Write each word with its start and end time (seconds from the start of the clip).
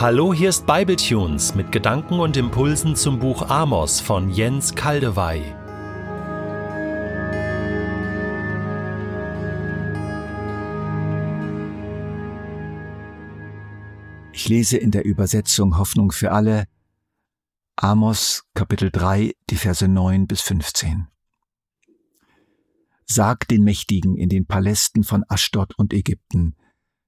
Hallo, 0.00 0.32
hier 0.32 0.48
ist 0.48 0.64
Bibletunes 0.64 1.54
mit 1.54 1.72
Gedanken 1.72 2.20
und 2.20 2.34
Impulsen 2.38 2.96
zum 2.96 3.18
Buch 3.18 3.50
Amos 3.50 4.00
von 4.00 4.30
Jens 4.30 4.74
Kaldewey. 4.74 5.42
Ich 14.32 14.48
lese 14.48 14.78
in 14.78 14.90
der 14.90 15.04
Übersetzung 15.04 15.76
Hoffnung 15.76 16.12
für 16.12 16.32
alle 16.32 16.64
Amos 17.76 18.44
Kapitel 18.54 18.90
3, 18.90 19.34
die 19.50 19.56
Verse 19.56 19.86
9 19.86 20.26
bis 20.26 20.40
15. 20.40 21.08
Sagt 23.04 23.50
den 23.50 23.64
Mächtigen 23.64 24.16
in 24.16 24.30
den 24.30 24.46
Palästen 24.46 25.04
von 25.04 25.26
Aschdod 25.28 25.74
und 25.76 25.92
Ägypten, 25.92 26.56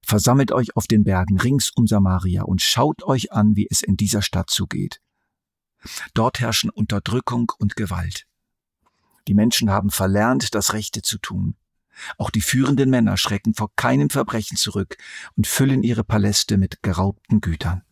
Versammelt 0.05 0.51
euch 0.51 0.75
auf 0.75 0.85
den 0.85 1.03
Bergen 1.03 1.39
rings 1.39 1.71
um 1.71 1.87
Samaria 1.87 2.43
und 2.43 2.61
schaut 2.61 3.03
euch 3.03 3.31
an, 3.31 3.55
wie 3.55 3.67
es 3.69 3.81
in 3.81 3.97
dieser 3.97 4.21
Stadt 4.21 4.49
zugeht. 4.49 5.01
Dort 6.13 6.39
herrschen 6.39 6.69
Unterdrückung 6.69 7.51
und 7.57 7.75
Gewalt. 7.75 8.25
Die 9.27 9.33
Menschen 9.33 9.69
haben 9.69 9.89
verlernt, 9.89 10.53
das 10.55 10.73
Rechte 10.73 11.01
zu 11.01 11.17
tun. 11.17 11.55
Auch 12.17 12.29
die 12.29 12.41
führenden 12.41 12.89
Männer 12.89 13.17
schrecken 13.17 13.53
vor 13.53 13.69
keinem 13.75 14.09
Verbrechen 14.09 14.57
zurück 14.57 14.97
und 15.35 15.47
füllen 15.47 15.83
ihre 15.83 16.03
Paläste 16.03 16.57
mit 16.57 16.83
geraubten 16.83 17.39
Gütern. 17.39 17.83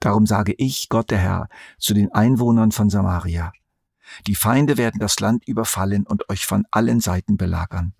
Darum 0.00 0.26
sage 0.26 0.54
ich, 0.58 0.88
Gott 0.88 1.10
der 1.10 1.18
Herr, 1.18 1.48
zu 1.78 1.94
den 1.94 2.12
Einwohnern 2.12 2.72
von 2.72 2.90
Samaria, 2.90 3.52
die 4.26 4.34
Feinde 4.34 4.76
werden 4.76 4.98
das 4.98 5.20
Land 5.20 5.46
überfallen 5.46 6.06
und 6.06 6.28
euch 6.28 6.46
von 6.46 6.66
allen 6.70 7.00
Seiten 7.00 7.36
belagern. 7.36 7.94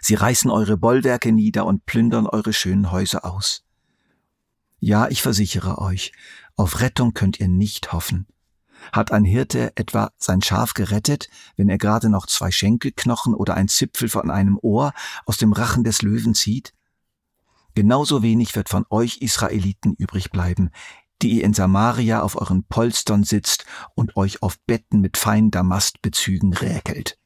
Sie 0.00 0.14
reißen 0.14 0.50
eure 0.50 0.76
Bollwerke 0.76 1.32
nieder 1.32 1.66
und 1.66 1.86
plündern 1.86 2.26
eure 2.26 2.52
schönen 2.52 2.90
Häuser 2.90 3.24
aus. 3.24 3.64
Ja, 4.78 5.08
ich 5.08 5.22
versichere 5.22 5.78
euch, 5.78 6.12
auf 6.56 6.80
Rettung 6.80 7.14
könnt 7.14 7.38
ihr 7.40 7.48
nicht 7.48 7.92
hoffen. 7.92 8.26
Hat 8.90 9.12
ein 9.12 9.24
Hirte 9.24 9.72
etwa 9.76 10.10
sein 10.18 10.42
Schaf 10.42 10.74
gerettet, 10.74 11.28
wenn 11.56 11.68
er 11.68 11.78
gerade 11.78 12.08
noch 12.08 12.26
zwei 12.26 12.50
Schenkelknochen 12.50 13.34
oder 13.34 13.54
ein 13.54 13.68
Zipfel 13.68 14.08
von 14.08 14.30
einem 14.30 14.58
Ohr 14.60 14.92
aus 15.24 15.36
dem 15.36 15.52
Rachen 15.52 15.84
des 15.84 16.02
Löwen 16.02 16.34
zieht? 16.34 16.74
Genauso 17.74 18.22
wenig 18.22 18.56
wird 18.56 18.68
von 18.68 18.84
euch 18.90 19.18
Israeliten 19.18 19.94
übrig 19.94 20.30
bleiben, 20.30 20.70
die 21.22 21.38
ihr 21.38 21.44
in 21.44 21.54
Samaria 21.54 22.20
auf 22.20 22.36
euren 22.36 22.64
Polstern 22.64 23.24
sitzt 23.24 23.64
und 23.94 24.16
euch 24.16 24.42
auf 24.42 24.58
Betten 24.66 25.00
mit 25.00 25.16
feinen 25.16 25.50
Damastbezügen 25.50 26.52
räkelt. 26.52 27.18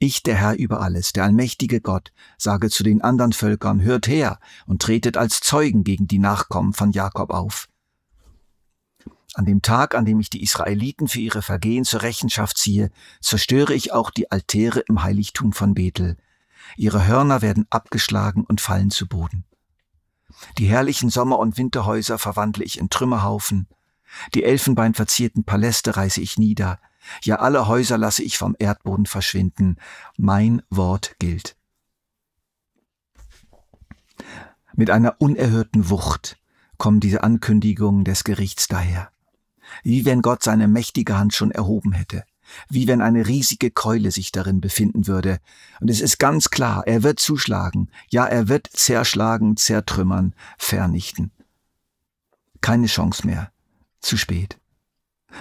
Ich, 0.00 0.22
der 0.22 0.36
Herr 0.36 0.56
über 0.56 0.80
alles, 0.80 1.12
der 1.12 1.24
allmächtige 1.24 1.80
Gott, 1.80 2.12
sage 2.36 2.70
zu 2.70 2.84
den 2.84 3.02
anderen 3.02 3.32
Völkern, 3.32 3.82
hört 3.82 4.06
her 4.06 4.38
und 4.66 4.80
tretet 4.80 5.16
als 5.16 5.40
Zeugen 5.40 5.82
gegen 5.82 6.06
die 6.06 6.20
Nachkommen 6.20 6.72
von 6.72 6.92
Jakob 6.92 7.30
auf. 7.30 7.68
An 9.34 9.44
dem 9.44 9.60
Tag, 9.60 9.94
an 9.94 10.04
dem 10.04 10.20
ich 10.20 10.30
die 10.30 10.42
Israeliten 10.42 11.08
für 11.08 11.20
ihre 11.20 11.42
Vergehen 11.42 11.84
zur 11.84 12.02
Rechenschaft 12.02 12.56
ziehe, 12.58 12.90
zerstöre 13.20 13.74
ich 13.74 13.92
auch 13.92 14.10
die 14.10 14.30
Altäre 14.30 14.80
im 14.80 15.02
Heiligtum 15.02 15.52
von 15.52 15.74
Bethel. 15.74 16.16
Ihre 16.76 17.06
Hörner 17.06 17.42
werden 17.42 17.66
abgeschlagen 17.70 18.44
und 18.44 18.60
fallen 18.60 18.90
zu 18.90 19.08
Boden. 19.08 19.44
Die 20.58 20.66
herrlichen 20.66 21.10
Sommer- 21.10 21.38
und 21.38 21.56
Winterhäuser 21.56 22.18
verwandle 22.18 22.64
ich 22.64 22.78
in 22.78 22.90
Trümmerhaufen. 22.90 23.66
Die 24.34 24.44
elfenbeinverzierten 24.44 25.44
Paläste 25.44 25.96
reiße 25.96 26.20
ich 26.20 26.38
nieder. 26.38 26.80
Ja, 27.22 27.36
alle 27.36 27.68
Häuser 27.68 27.98
lasse 27.98 28.22
ich 28.22 28.38
vom 28.38 28.56
Erdboden 28.58 29.06
verschwinden. 29.06 29.76
Mein 30.16 30.62
Wort 30.70 31.16
gilt. 31.18 31.56
Mit 34.74 34.90
einer 34.90 35.16
unerhörten 35.18 35.90
Wucht 35.90 36.38
kommen 36.76 37.00
diese 37.00 37.24
Ankündigungen 37.24 38.04
des 38.04 38.24
Gerichts 38.24 38.68
daher. 38.68 39.10
Wie 39.82 40.04
wenn 40.04 40.22
Gott 40.22 40.42
seine 40.42 40.68
mächtige 40.68 41.18
Hand 41.18 41.34
schon 41.34 41.50
erhoben 41.50 41.92
hätte. 41.92 42.24
Wie 42.68 42.86
wenn 42.86 43.02
eine 43.02 43.26
riesige 43.26 43.70
Keule 43.70 44.10
sich 44.10 44.32
darin 44.32 44.60
befinden 44.60 45.06
würde. 45.06 45.40
Und 45.80 45.90
es 45.90 46.00
ist 46.00 46.18
ganz 46.18 46.48
klar, 46.48 46.86
er 46.86 47.02
wird 47.02 47.20
zuschlagen. 47.20 47.90
Ja, 48.08 48.24
er 48.26 48.48
wird 48.48 48.68
zerschlagen, 48.72 49.56
zertrümmern, 49.56 50.34
vernichten. 50.56 51.30
Keine 52.60 52.86
Chance 52.86 53.26
mehr. 53.26 53.52
Zu 54.00 54.16
spät. 54.16 54.58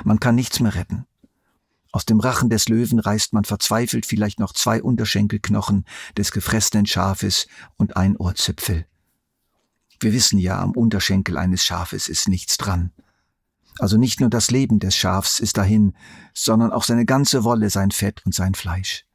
Man 0.03 0.19
kann 0.19 0.35
nichts 0.35 0.59
mehr 0.59 0.75
retten. 0.75 1.05
Aus 1.91 2.05
dem 2.05 2.19
Rachen 2.19 2.49
des 2.49 2.69
Löwen 2.69 2.99
reißt 2.99 3.33
man 3.33 3.43
verzweifelt 3.43 4.05
vielleicht 4.05 4.39
noch 4.39 4.53
zwei 4.53 4.81
Unterschenkelknochen 4.81 5.85
des 6.17 6.31
gefressenen 6.31 6.85
Schafes 6.85 7.47
und 7.77 7.95
ein 7.95 8.17
Ohrzipfel. 8.17 8.85
Wir 9.99 10.13
wissen 10.13 10.37
ja, 10.37 10.59
am 10.59 10.71
Unterschenkel 10.71 11.37
eines 11.37 11.65
Schafes 11.65 12.07
ist 12.07 12.27
nichts 12.27 12.57
dran. 12.57 12.91
Also 13.79 13.97
nicht 13.97 14.19
nur 14.19 14.29
das 14.29 14.51
Leben 14.51 14.79
des 14.79 14.95
Schafs 14.95 15.39
ist 15.39 15.57
dahin, 15.57 15.95
sondern 16.33 16.71
auch 16.71 16.83
seine 16.83 17.05
ganze 17.05 17.43
Wolle, 17.43 17.69
sein 17.69 17.91
Fett 17.91 18.25
und 18.25 18.33
sein 18.33 18.53
Fleisch. 18.53 19.05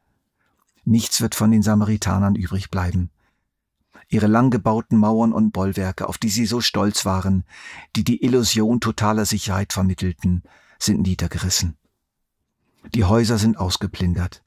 Nichts 0.85 1.21
wird 1.21 1.35
von 1.35 1.51
den 1.51 1.63
Samaritanern 1.63 2.35
übrig 2.35 2.71
bleiben. 2.71 3.11
Ihre 4.09 4.27
lang 4.27 4.51
gebauten 4.51 4.99
Mauern 4.99 5.33
und 5.33 5.53
Bollwerke, 5.53 6.09
auf 6.09 6.19
die 6.19 6.29
sie 6.29 6.47
so 6.47 6.61
stolz 6.61 7.05
waren, 7.05 7.45
die 7.97 8.05
die 8.05 8.23
Illusion 8.25 8.81
totaler 8.81 9.25
Sicherheit 9.25 9.73
vermittelten, 9.73 10.43
sind 10.79 11.03
niedergerissen. 11.03 11.79
Die 12.95 13.05
Häuser 13.05 13.39
sind 13.39 13.59
ausgeplündert. 13.59 14.43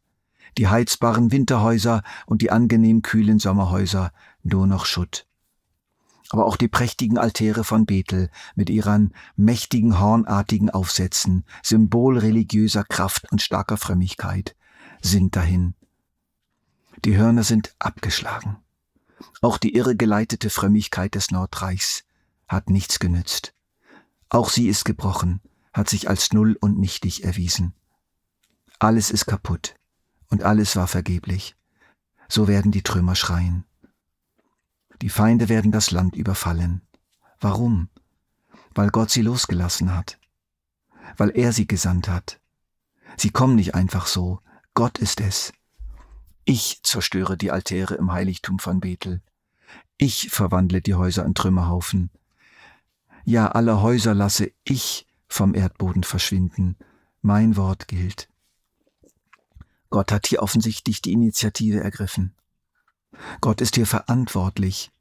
Die 0.58 0.68
heizbaren 0.68 1.32
Winterhäuser 1.32 2.04
und 2.26 2.42
die 2.42 2.52
angenehm 2.52 3.02
kühlen 3.02 3.40
Sommerhäuser 3.40 4.12
nur 4.44 4.68
noch 4.68 4.86
Schutt. 4.86 5.28
Aber 6.30 6.46
auch 6.46 6.58
die 6.58 6.68
prächtigen 6.68 7.18
Altäre 7.18 7.64
von 7.64 7.86
Bethel 7.86 8.30
mit 8.56 8.70
ihren 8.70 9.14
mächtigen 9.36 10.00
hornartigen 10.00 10.70
Aufsätzen, 10.70 11.46
Symbol 11.62 12.18
religiöser 12.18 12.84
Kraft 12.84 13.32
und 13.32 13.42
starker 13.42 13.78
Frömmigkeit, 13.78 14.56
sind 15.02 15.36
dahin. 15.36 15.76
Die 17.04 17.18
Hörner 17.18 17.44
sind 17.44 17.76
abgeschlagen. 17.80 18.58
Auch 19.42 19.58
die 19.58 19.76
irregeleitete 19.76 20.50
Frömmigkeit 20.50 21.16
des 21.16 21.32
Nordreichs 21.32 22.04
hat 22.48 22.70
nichts 22.70 23.00
genützt. 23.00 23.54
Auch 24.30 24.50
sie 24.50 24.68
ist 24.68 24.86
gebrochen, 24.86 25.42
hat 25.74 25.90
sich 25.90 26.10
als 26.10 26.34
null 26.34 26.58
und 26.60 26.80
nichtig 26.80 27.24
erwiesen. 27.24 27.74
Alles 28.80 29.10
ist 29.12 29.26
kaputt 29.26 29.76
und 30.30 30.44
alles 30.44 30.76
war 30.76 30.88
vergeblich. 30.88 31.56
So 32.28 32.48
werden 32.48 32.72
die 32.72 32.84
Trümmer 32.84 33.16
schreien. 33.16 33.66
Die 35.02 35.10
Feinde 35.10 35.50
werden 35.50 35.72
das 35.72 35.92
Land 35.92 36.16
überfallen. 36.16 36.82
Warum? 37.40 37.90
Weil 38.74 38.90
Gott 38.90 39.12
sie 39.12 39.22
losgelassen 39.22 39.96
hat. 39.96 40.20
Weil 41.18 41.30
er 41.30 41.54
sie 41.54 41.68
gesandt 41.68 42.08
hat. 42.08 42.40
Sie 43.18 43.30
kommen 43.30 43.56
nicht 43.56 43.76
einfach 43.76 44.08
so. 44.08 44.42
Gott 44.74 44.98
ist 45.00 45.22
es. 45.22 45.54
Ich 46.44 46.82
zerstöre 46.84 47.38
die 47.38 47.52
Altäre 47.52 47.96
im 47.96 48.12
Heiligtum 48.12 48.60
von 48.60 48.80
Bethel. 48.80 49.22
Ich 49.98 50.30
verwandle 50.30 50.82
die 50.82 50.96
Häuser 50.96 51.26
in 51.26 51.34
Trümmerhaufen. 51.34 52.10
Ja, 53.24 53.48
alle 53.48 53.82
Häuser 53.82 54.14
lasse 54.14 54.52
ich 54.64 55.08
vom 55.28 55.56
Erdboden 55.56 56.04
verschwinden. 56.04 56.78
Mein 57.22 57.56
Wort 57.56 57.88
gilt. 57.88 58.30
Gott 59.96 60.12
hat 60.12 60.28
hier 60.28 60.44
offensichtlich 60.44 61.02
die 61.02 61.14
Initiative 61.14 61.80
ergriffen. 61.80 62.36
Gott 63.40 63.62
ist 63.62 63.76
hier 63.76 63.88
verantwortlich. 63.88 64.92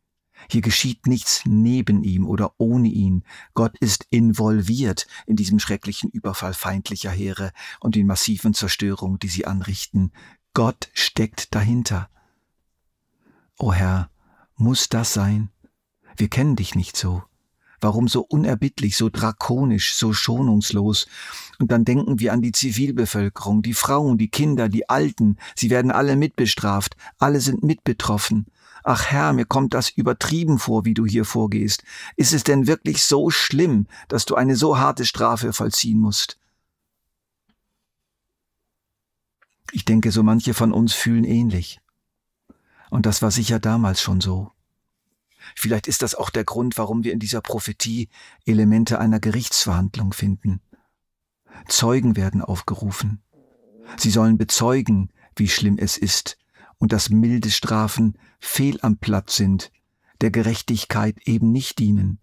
Hier 0.48 0.60
geschieht 0.60 1.08
nichts 1.08 1.42
neben 1.46 2.04
ihm 2.04 2.28
oder 2.28 2.54
ohne 2.58 2.86
ihn. 2.86 3.24
Gott 3.54 3.76
ist 3.78 4.06
involviert 4.10 5.08
in 5.26 5.34
diesem 5.34 5.58
schrecklichen 5.58 6.10
Überfall 6.10 6.54
feindlicher 6.54 7.10
Heere 7.10 7.50
und 7.80 7.96
den 7.96 8.06
massiven 8.06 8.54
Zerstörungen, 8.54 9.18
die 9.18 9.26
sie 9.26 9.48
anrichten. 9.48 10.12
Gott 10.52 10.90
steckt 10.94 11.56
dahinter. 11.56 12.08
O 13.58 13.72
Herr, 13.72 14.12
muss 14.54 14.88
das 14.88 15.12
sein? 15.12 15.50
Wir 16.16 16.28
kennen 16.28 16.54
dich 16.54 16.76
nicht 16.76 16.96
so. 16.96 17.24
Warum 17.84 18.08
so 18.08 18.22
unerbittlich, 18.22 18.96
so 18.96 19.10
drakonisch, 19.10 19.94
so 19.94 20.14
schonungslos? 20.14 21.06
Und 21.58 21.70
dann 21.70 21.84
denken 21.84 22.18
wir 22.18 22.32
an 22.32 22.40
die 22.40 22.52
Zivilbevölkerung, 22.52 23.60
die 23.60 23.74
Frauen, 23.74 24.16
die 24.16 24.30
Kinder, 24.30 24.70
die 24.70 24.88
Alten, 24.88 25.36
sie 25.54 25.68
werden 25.68 25.90
alle 25.90 26.16
mitbestraft, 26.16 26.96
alle 27.18 27.40
sind 27.42 27.62
mitbetroffen. 27.62 28.46
Ach 28.84 29.04
Herr, 29.04 29.34
mir 29.34 29.44
kommt 29.44 29.74
das 29.74 29.90
übertrieben 29.90 30.58
vor, 30.58 30.86
wie 30.86 30.94
du 30.94 31.04
hier 31.04 31.26
vorgehst. 31.26 31.84
Ist 32.16 32.32
es 32.32 32.42
denn 32.42 32.66
wirklich 32.66 33.04
so 33.04 33.28
schlimm, 33.28 33.86
dass 34.08 34.24
du 34.24 34.34
eine 34.34 34.56
so 34.56 34.78
harte 34.78 35.04
Strafe 35.04 35.52
vollziehen 35.52 36.00
musst? 36.00 36.38
Ich 39.72 39.84
denke, 39.84 40.10
so 40.10 40.22
manche 40.22 40.54
von 40.54 40.72
uns 40.72 40.94
fühlen 40.94 41.24
ähnlich. 41.24 41.82
Und 42.88 43.04
das 43.04 43.20
war 43.20 43.30
sicher 43.30 43.60
damals 43.60 44.00
schon 44.00 44.22
so. 44.22 44.52
Vielleicht 45.54 45.86
ist 45.86 46.02
das 46.02 46.14
auch 46.14 46.30
der 46.30 46.44
Grund, 46.44 46.78
warum 46.78 47.04
wir 47.04 47.12
in 47.12 47.18
dieser 47.18 47.40
Prophetie 47.40 48.08
Elemente 48.44 48.98
einer 48.98 49.20
Gerichtsverhandlung 49.20 50.12
finden. 50.12 50.60
Zeugen 51.68 52.16
werden 52.16 52.42
aufgerufen. 52.42 53.22
Sie 53.96 54.10
sollen 54.10 54.38
bezeugen, 54.38 55.10
wie 55.36 55.48
schlimm 55.48 55.78
es 55.78 55.96
ist 55.96 56.38
und 56.78 56.92
dass 56.92 57.10
milde 57.10 57.50
Strafen 57.50 58.18
fehl 58.40 58.78
am 58.82 58.98
Platz 58.98 59.36
sind, 59.36 59.70
der 60.20 60.30
Gerechtigkeit 60.30 61.16
eben 61.26 61.52
nicht 61.52 61.78
dienen. 61.78 62.18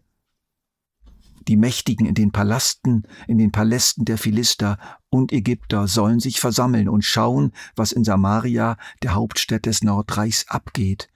Die 1.47 1.57
Mächtigen 1.57 2.05
in 2.05 2.13
den 2.13 2.31
Palasten, 2.31 3.03
in 3.27 3.37
den 3.39 3.51
Palästen 3.51 4.05
der 4.05 4.17
Philister 4.17 4.77
und 5.09 5.31
Ägypter 5.31 5.87
sollen 5.87 6.19
sich 6.19 6.39
versammeln 6.39 6.87
und 6.87 7.03
schauen, 7.03 7.51
was 7.75 7.91
in 7.91 8.03
Samaria, 8.03 8.77
der 9.01 9.15
Hauptstadt 9.15 9.65
des 9.65 9.81
Nordreichs, 9.83 10.47
abgeht. 10.47 11.09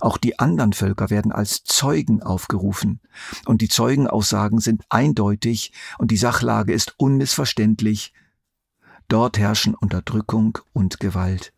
Auch 0.00 0.16
die 0.16 0.38
anderen 0.38 0.72
Völker 0.72 1.10
werden 1.10 1.32
als 1.32 1.64
Zeugen 1.64 2.22
aufgerufen. 2.22 3.00
Und 3.46 3.60
die 3.60 3.68
Zeugenaussagen 3.68 4.60
sind 4.60 4.84
eindeutig 4.88 5.72
und 5.98 6.10
die 6.10 6.16
Sachlage 6.16 6.72
ist 6.72 6.94
unmissverständlich. 6.98 8.12
Dort 9.08 9.38
herrschen 9.38 9.74
Unterdrückung 9.74 10.58
und 10.72 11.00
Gewalt. 11.00 11.52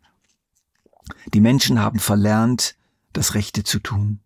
Die 1.33 1.41
Menschen 1.41 1.79
haben 1.79 1.99
verlernt, 1.99 2.75
das 3.13 3.33
Rechte 3.33 3.63
zu 3.63 3.79
tun. 3.79 4.19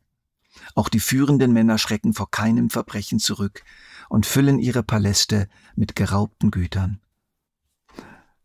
Auch 0.75 0.89
die 0.89 0.99
führenden 0.99 1.53
Männer 1.53 1.77
schrecken 1.77 2.13
vor 2.13 2.29
keinem 2.29 2.69
Verbrechen 2.69 3.19
zurück 3.19 3.63
und 4.09 4.25
füllen 4.25 4.59
ihre 4.59 4.83
Paläste 4.83 5.47
mit 5.75 5.95
geraubten 5.95 6.51
Gütern. 6.51 6.99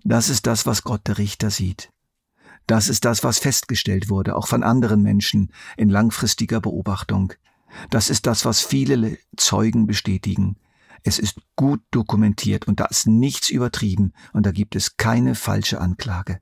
Das 0.04 0.28
ist 0.28 0.46
das, 0.46 0.66
was 0.66 0.82
Gott 0.82 1.08
der 1.08 1.18
Richter 1.18 1.50
sieht. 1.50 1.90
Das 2.66 2.88
ist 2.88 3.04
das, 3.04 3.22
was 3.22 3.38
festgestellt 3.38 4.08
wurde, 4.08 4.36
auch 4.36 4.48
von 4.48 4.62
anderen 4.62 5.02
Menschen 5.02 5.52
in 5.76 5.88
langfristiger 5.88 6.60
Beobachtung. 6.60 7.32
Das 7.90 8.10
ist 8.10 8.26
das, 8.26 8.44
was 8.44 8.62
viele 8.62 9.18
Zeugen 9.36 9.86
bestätigen. 9.86 10.56
Es 11.04 11.18
ist 11.18 11.40
gut 11.54 11.80
dokumentiert 11.92 12.66
und 12.66 12.80
da 12.80 12.86
ist 12.86 13.06
nichts 13.06 13.50
übertrieben 13.50 14.12
und 14.32 14.46
da 14.46 14.50
gibt 14.50 14.74
es 14.74 14.96
keine 14.96 15.34
falsche 15.34 15.80
Anklage. 15.80 16.40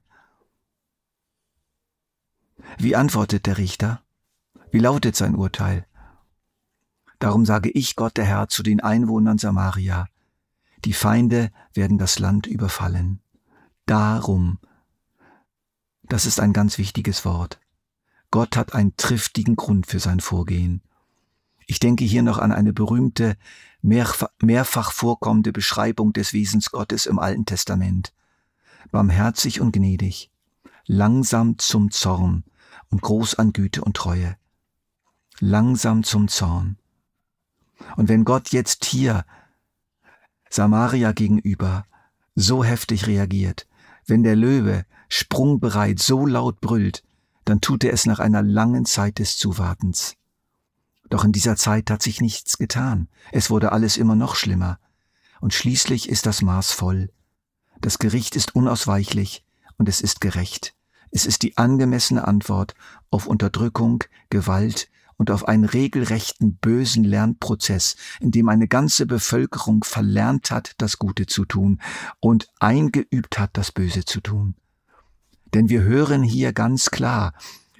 Wie 2.78 2.96
antwortet 2.96 3.44
der 3.46 3.58
Richter? 3.58 4.02
Wie 4.70 4.78
lautet 4.78 5.16
sein 5.16 5.34
Urteil? 5.34 5.86
Darum 7.18 7.44
sage 7.44 7.70
ich 7.70 7.96
Gott 7.96 8.16
der 8.16 8.24
Herr 8.24 8.48
zu 8.48 8.62
den 8.62 8.80
Einwohnern 8.80 9.38
Samaria, 9.38 10.08
die 10.84 10.92
Feinde 10.92 11.50
werden 11.72 11.98
das 11.98 12.18
Land 12.18 12.46
überfallen. 12.46 13.20
Darum, 13.86 14.58
das 16.08 16.26
ist 16.26 16.40
ein 16.40 16.52
ganz 16.52 16.78
wichtiges 16.78 17.24
Wort. 17.24 17.60
Gott 18.30 18.56
hat 18.56 18.74
einen 18.74 18.96
triftigen 18.96 19.56
Grund 19.56 19.86
für 19.86 20.00
sein 20.00 20.20
Vorgehen. 20.20 20.82
Ich 21.66 21.78
denke 21.78 22.04
hier 22.04 22.22
noch 22.22 22.38
an 22.38 22.52
eine 22.52 22.72
berühmte, 22.72 23.36
mehrfach 23.80 24.92
vorkommende 24.92 25.52
Beschreibung 25.52 26.12
des 26.12 26.32
Wesens 26.32 26.70
Gottes 26.70 27.06
im 27.06 27.18
Alten 27.18 27.46
Testament. 27.46 28.12
Barmherzig 28.90 29.60
und 29.60 29.72
gnädig, 29.72 30.30
langsam 30.86 31.58
zum 31.58 31.90
Zorn 31.90 32.44
und 32.90 33.00
groß 33.02 33.36
an 33.36 33.52
Güte 33.52 33.82
und 33.82 33.96
Treue 33.96 34.36
langsam 35.40 36.04
zum 36.04 36.28
Zorn. 36.28 36.78
Und 37.96 38.08
wenn 38.08 38.24
Gott 38.24 38.50
jetzt 38.50 38.84
hier 38.84 39.24
Samaria 40.48 41.12
gegenüber 41.12 41.86
so 42.34 42.64
heftig 42.64 43.06
reagiert, 43.06 43.66
wenn 44.06 44.22
der 44.22 44.36
Löwe 44.36 44.84
sprungbereit 45.08 45.98
so 45.98 46.26
laut 46.26 46.60
brüllt, 46.60 47.02
dann 47.44 47.60
tut 47.60 47.84
er 47.84 47.92
es 47.92 48.06
nach 48.06 48.18
einer 48.18 48.42
langen 48.42 48.84
Zeit 48.84 49.18
des 49.18 49.36
Zuwartens. 49.36 50.16
Doch 51.10 51.24
in 51.24 51.32
dieser 51.32 51.56
Zeit 51.56 51.90
hat 51.90 52.02
sich 52.02 52.20
nichts 52.20 52.58
getan. 52.58 53.08
Es 53.30 53.50
wurde 53.50 53.72
alles 53.72 53.96
immer 53.96 54.16
noch 54.16 54.34
schlimmer. 54.34 54.78
Und 55.40 55.52
schließlich 55.52 56.08
ist 56.08 56.26
das 56.26 56.42
Maß 56.42 56.72
voll. 56.72 57.10
Das 57.80 57.98
Gericht 57.98 58.34
ist 58.36 58.54
unausweichlich 58.54 59.44
und 59.76 59.88
es 59.88 60.00
ist 60.00 60.20
gerecht. 60.20 60.74
Es 61.14 61.26
ist 61.26 61.42
die 61.42 61.56
angemessene 61.56 62.26
Antwort 62.26 62.74
auf 63.08 63.28
Unterdrückung, 63.28 64.02
Gewalt 64.30 64.90
und 65.16 65.30
auf 65.30 65.46
einen 65.46 65.64
regelrechten 65.64 66.56
bösen 66.56 67.04
Lernprozess, 67.04 67.94
in 68.18 68.32
dem 68.32 68.48
eine 68.48 68.66
ganze 68.66 69.06
Bevölkerung 69.06 69.84
verlernt 69.84 70.50
hat, 70.50 70.72
das 70.78 70.98
Gute 70.98 71.26
zu 71.26 71.44
tun 71.44 71.80
und 72.18 72.48
eingeübt 72.58 73.38
hat, 73.38 73.50
das 73.52 73.70
Böse 73.70 74.04
zu 74.04 74.20
tun. 74.22 74.56
Denn 75.54 75.68
wir 75.68 75.82
hören 75.82 76.24
hier 76.24 76.52
ganz 76.52 76.90
klar, 76.90 77.32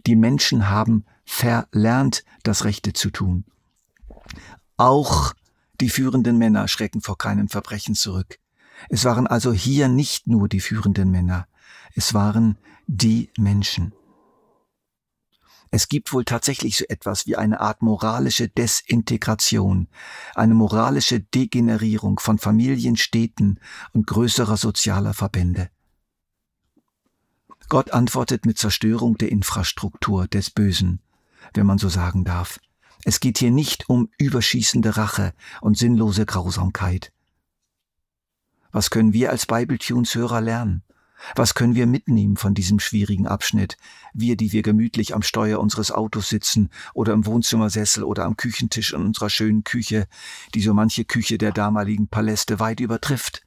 die 0.07 0.15
Menschen 0.15 0.69
haben 0.71 1.05
verlernt, 1.25 2.25
das 2.45 2.65
Rechte 2.65 2.93
zu 2.93 3.11
tun. 3.11 3.47
Auch 4.77 5.35
die 5.81 5.91
führenden 5.91 6.39
Männer 6.39 6.69
schrecken 6.69 7.01
vor 7.01 7.19
keinem 7.19 7.49
Verbrechen 7.49 7.97
zurück. 7.97 8.39
Es 8.89 9.05
waren 9.05 9.27
also 9.27 9.53
hier 9.53 9.89
nicht 9.89 10.27
nur 10.27 10.49
die 10.49 10.61
führenden 10.61 11.11
Männer, 11.11 11.47
es 11.95 12.15
waren 12.15 12.59
die 12.87 13.31
Menschen. 13.39 13.93
Es 15.71 15.89
gibt 15.89 16.13
wohl 16.13 16.25
tatsächlich 16.25 16.77
so 16.77 16.85
etwas 16.89 17.27
wie 17.27 17.35
eine 17.35 17.59
Art 17.59 17.83
moralische 17.83 18.49
Desintegration, 18.49 19.89
eine 20.37 20.55
moralische 20.55 21.19
Degenerierung 21.19 22.21
von 22.21 22.39
Familien, 22.39 22.97
Städten 22.97 23.59
und 23.93 24.07
größerer 24.07 24.57
sozialer 24.57 25.15
Verbände. 25.15 25.71
Gott 27.69 27.93
antwortet 27.93 28.47
mit 28.47 28.59
Zerstörung 28.59 29.19
der 29.19 29.33
Infrastruktur 29.33 30.29
des 30.29 30.51
Bösen, 30.51 31.01
wenn 31.55 31.67
man 31.67 31.79
so 31.79 31.89
sagen 31.89 32.25
darf. 32.25 32.61
Es 33.05 33.21
geht 33.21 33.39
hier 33.39 33.51
nicht 33.51 33.89
um 33.89 34.11
überschießende 34.19 34.97
Rache 34.97 35.35
und 35.61 35.77
sinnlose 35.77 36.25
Grausamkeit. 36.25 37.14
Was 38.75 38.91
können 38.91 39.13
wir 39.13 39.31
als 39.31 39.47
Bibletunes-Hörer 39.47 40.41
lernen? 40.41 40.83
Was 41.37 41.55
können 41.55 41.77
wir 41.77 41.87
mitnehmen 41.87 42.37
von 42.37 42.55
diesem 42.55 42.81
schwierigen 42.81 43.29
Abschnitt? 43.29 43.77
Wir, 44.13 44.37
die 44.37 44.51
wir 44.51 44.63
gemütlich 44.63 45.15
am 45.15 45.23
Steuer 45.23 45.61
unseres 45.61 45.93
Autos 45.93 46.29
sitzen 46.29 46.71
oder 46.93 47.13
im 47.13 47.25
Wohnzimmersessel 47.25 48.03
oder 48.03 48.25
am 48.25 48.37
Küchentisch 48.37 48.93
in 48.93 49.01
unserer 49.01 49.31
schönen 49.31 49.63
Küche, 49.63 50.09
die 50.57 50.61
so 50.61 50.75
manche 50.75 51.05
Küche 51.05 51.39
der 51.39 51.53
damaligen 51.53 52.09
Paläste 52.09 52.59
weit 52.59 52.81
übertrifft. 52.81 53.47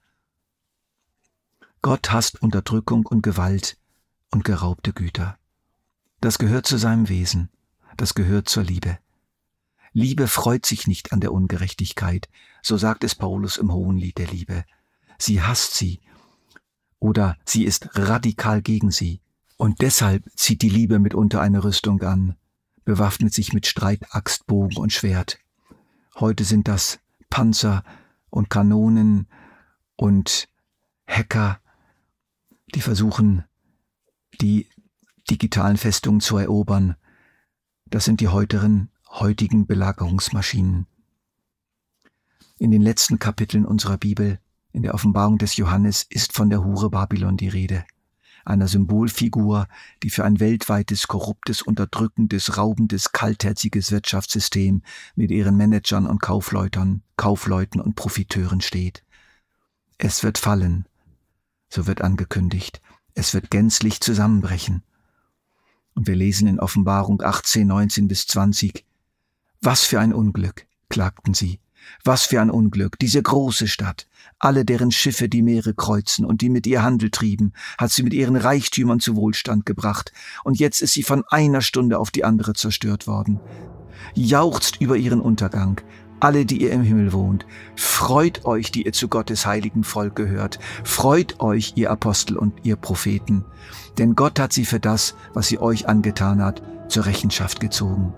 Gott 1.81 2.09
hasst 2.09 2.41
Unterdrückung 2.41 3.05
und 3.05 3.21
Gewalt 3.21 3.77
und 4.31 4.45
geraubte 4.45 4.93
Güter. 4.93 5.37
Das 6.21 6.37
gehört 6.37 6.67
zu 6.67 6.77
seinem 6.77 7.09
Wesen, 7.09 7.49
das 7.97 8.15
gehört 8.15 8.47
zur 8.47 8.63
Liebe. 8.63 8.97
Liebe 9.91 10.29
freut 10.29 10.65
sich 10.65 10.87
nicht 10.87 11.11
an 11.11 11.19
der 11.19 11.33
Ungerechtigkeit, 11.33 12.29
so 12.61 12.77
sagt 12.77 13.03
es 13.03 13.13
Paulus 13.13 13.57
im 13.57 13.73
Hohenlied 13.73 14.17
der 14.19 14.27
Liebe. 14.27 14.63
Sie 15.17 15.41
hasst 15.41 15.75
sie 15.75 15.99
oder 16.99 17.37
sie 17.45 17.65
ist 17.65 17.89
radikal 17.97 18.61
gegen 18.61 18.91
sie. 18.91 19.21
Und 19.57 19.81
deshalb 19.81 20.23
zieht 20.35 20.61
die 20.61 20.69
Liebe 20.69 20.99
mitunter 20.99 21.41
eine 21.41 21.63
Rüstung 21.63 22.01
an, 22.03 22.35
bewaffnet 22.85 23.33
sich 23.33 23.53
mit 23.53 23.65
Streitaxt, 23.65 24.45
Bogen 24.45 24.77
und 24.77 24.93
Schwert. 24.93 25.39
Heute 26.15 26.43
sind 26.43 26.67
das 26.67 26.99
Panzer 27.29 27.83
und 28.29 28.49
Kanonen 28.49 29.27
und 29.95 30.47
Hacker, 31.07 31.59
die 32.75 32.81
versuchen, 32.81 33.45
die 34.41 34.67
digitalen 35.29 35.77
Festungen 35.77 36.21
zu 36.21 36.37
erobern. 36.37 36.95
Das 37.85 38.05
sind 38.05 38.21
die 38.21 38.27
heutigen, 38.27 38.91
heutigen 39.09 39.65
Belagerungsmaschinen. 39.65 40.85
In 42.59 42.71
den 42.71 42.81
letzten 42.81 43.19
Kapiteln 43.19 43.65
unserer 43.65 43.97
Bibel 43.97 44.39
in 44.73 44.83
der 44.83 44.93
Offenbarung 44.93 45.37
des 45.37 45.55
Johannes 45.57 46.05
ist 46.09 46.33
von 46.33 46.49
der 46.49 46.63
Hure 46.63 46.89
Babylon 46.89 47.37
die 47.37 47.47
Rede, 47.47 47.85
einer 48.45 48.67
Symbolfigur, 48.67 49.67
die 50.03 50.09
für 50.09 50.23
ein 50.23 50.39
weltweites, 50.39 51.07
korruptes, 51.07 51.61
unterdrückendes, 51.61 52.57
raubendes, 52.57 53.11
kaltherziges 53.11 53.91
Wirtschaftssystem 53.91 54.81
mit 55.15 55.31
ihren 55.31 55.57
Managern 55.57 56.05
und 56.07 56.21
Kaufleutern, 56.21 57.03
Kaufleuten 57.17 57.81
und 57.81 57.95
Profiteuren 57.95 58.61
steht. 58.61 59.03
Es 59.97 60.23
wird 60.23 60.37
fallen, 60.37 60.85
so 61.69 61.87
wird 61.87 62.01
angekündigt, 62.01 62.81
es 63.15 63.33
wird 63.33 63.49
gänzlich 63.49 63.99
zusammenbrechen. 63.99 64.83
Und 65.95 66.07
wir 66.07 66.15
lesen 66.15 66.47
in 66.47 66.59
Offenbarung 66.59 67.21
18, 67.21 67.67
19 67.67 68.07
bis 68.07 68.27
20, 68.27 68.85
Was 69.61 69.83
für 69.83 69.99
ein 69.99 70.13
Unglück, 70.13 70.67
klagten 70.89 71.33
sie, 71.33 71.59
was 72.03 72.25
für 72.25 72.41
ein 72.41 72.49
Unglück, 72.49 72.99
diese 72.99 73.21
große 73.21 73.67
Stadt, 73.67 74.07
alle 74.39 74.65
deren 74.65 74.91
Schiffe 74.91 75.29
die 75.29 75.41
Meere 75.41 75.73
kreuzen 75.73 76.25
und 76.25 76.41
die 76.41 76.49
mit 76.49 76.67
ihr 76.67 76.83
Handel 76.83 77.09
trieben, 77.09 77.53
hat 77.77 77.91
sie 77.91 78.03
mit 78.03 78.13
ihren 78.13 78.35
Reichtümern 78.35 78.99
zu 78.99 79.15
Wohlstand 79.15 79.65
gebracht, 79.65 80.11
und 80.43 80.59
jetzt 80.59 80.81
ist 80.81 80.93
sie 80.93 81.03
von 81.03 81.23
einer 81.29 81.61
Stunde 81.61 81.99
auf 81.99 82.11
die 82.11 82.23
andere 82.23 82.53
zerstört 82.53 83.07
worden. 83.07 83.39
Jauchzt 84.13 84.79
über 84.79 84.95
ihren 84.95 85.21
Untergang, 85.21 85.81
alle, 86.19 86.45
die 86.45 86.61
ihr 86.61 86.71
im 86.71 86.81
Himmel 86.81 87.13
wohnt, 87.13 87.45
freut 87.75 88.45
euch, 88.45 88.71
die 88.71 88.85
ihr 88.85 88.93
zu 88.93 89.07
Gottes 89.07 89.45
heiligen 89.45 89.83
Volk 89.83 90.15
gehört, 90.15 90.59
freut 90.83 91.39
euch, 91.39 91.73
ihr 91.75 91.91
Apostel 91.91 92.37
und 92.37 92.53
ihr 92.63 92.75
Propheten, 92.75 93.45
denn 93.97 94.15
Gott 94.15 94.39
hat 94.39 94.53
sie 94.53 94.65
für 94.65 94.79
das, 94.79 95.15
was 95.33 95.47
sie 95.47 95.59
euch 95.59 95.87
angetan 95.87 96.41
hat, 96.41 96.61
zur 96.89 97.05
Rechenschaft 97.05 97.59
gezogen. 97.59 98.13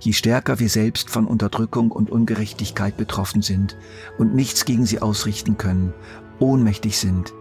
Je 0.00 0.12
stärker 0.12 0.58
wir 0.58 0.68
selbst 0.68 1.10
von 1.10 1.26
Unterdrückung 1.26 1.92
und 1.92 2.10
Ungerechtigkeit 2.10 2.96
betroffen 2.96 3.42
sind 3.42 3.76
und 4.18 4.34
nichts 4.34 4.64
gegen 4.64 4.86
sie 4.86 5.00
ausrichten 5.00 5.56
können, 5.56 5.94
ohnmächtig 6.38 6.98
sind, 6.98 7.32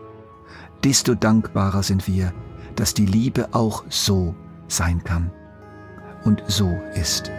desto 0.83 1.15
dankbarer 1.15 1.83
sind 1.83 2.07
wir, 2.07 2.33
dass 2.75 2.93
die 2.93 3.05
Liebe 3.05 3.53
auch 3.53 3.83
so 3.89 4.35
sein 4.67 5.03
kann. 5.03 5.31
und 6.25 6.43
so 6.47 6.69
ist. 6.95 7.31